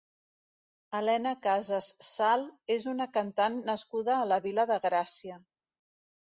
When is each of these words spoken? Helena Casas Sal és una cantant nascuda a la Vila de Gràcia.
Helena 0.99 1.33
Casas 1.43 1.89
Sal 2.07 2.45
és 2.77 2.87
una 2.95 3.07
cantant 3.19 3.61
nascuda 3.69 4.17
a 4.17 4.25
la 4.33 4.41
Vila 4.49 4.67
de 4.73 4.81
Gràcia. 4.89 5.39